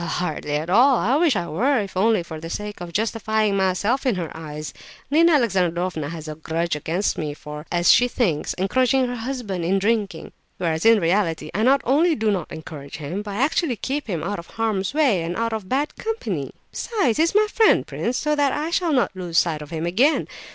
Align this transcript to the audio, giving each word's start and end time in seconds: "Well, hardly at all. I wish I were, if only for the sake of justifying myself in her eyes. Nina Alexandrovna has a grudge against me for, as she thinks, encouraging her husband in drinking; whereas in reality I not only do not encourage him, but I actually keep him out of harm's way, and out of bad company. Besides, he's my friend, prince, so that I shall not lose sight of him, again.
"Well, 0.01 0.09
hardly 0.09 0.55
at 0.55 0.67
all. 0.67 0.95
I 0.95 1.15
wish 1.17 1.35
I 1.35 1.45
were, 1.47 1.79
if 1.79 1.95
only 1.95 2.23
for 2.23 2.39
the 2.39 2.49
sake 2.49 2.81
of 2.81 2.91
justifying 2.91 3.55
myself 3.55 4.03
in 4.03 4.15
her 4.15 4.35
eyes. 4.35 4.73
Nina 5.11 5.33
Alexandrovna 5.33 6.09
has 6.09 6.27
a 6.27 6.33
grudge 6.33 6.75
against 6.75 7.19
me 7.19 7.35
for, 7.35 7.67
as 7.71 7.91
she 7.93 8.07
thinks, 8.07 8.55
encouraging 8.55 9.05
her 9.05 9.15
husband 9.17 9.63
in 9.63 9.77
drinking; 9.77 10.31
whereas 10.57 10.87
in 10.87 10.99
reality 10.99 11.51
I 11.53 11.61
not 11.61 11.81
only 11.83 12.15
do 12.15 12.31
not 12.31 12.51
encourage 12.51 12.97
him, 12.97 13.21
but 13.21 13.35
I 13.35 13.43
actually 13.43 13.75
keep 13.75 14.07
him 14.07 14.23
out 14.23 14.39
of 14.39 14.47
harm's 14.47 14.91
way, 14.95 15.21
and 15.21 15.35
out 15.37 15.53
of 15.53 15.69
bad 15.69 15.95
company. 15.97 16.49
Besides, 16.71 17.19
he's 17.19 17.35
my 17.35 17.45
friend, 17.47 17.85
prince, 17.85 18.17
so 18.17 18.35
that 18.35 18.51
I 18.53 18.71
shall 18.71 18.93
not 18.93 19.15
lose 19.15 19.37
sight 19.37 19.61
of 19.61 19.69
him, 19.69 19.85
again. 19.85 20.27